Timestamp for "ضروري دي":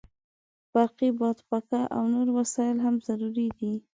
3.07-3.73